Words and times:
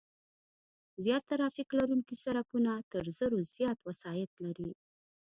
زیات 1.03 1.23
ترافیک 1.31 1.69
لرونکي 1.79 2.15
سرکونه 2.23 2.73
تر 2.91 3.03
زرو 3.17 3.37
زیات 3.53 3.79
وسایط 3.87 4.31
لري 4.43 4.69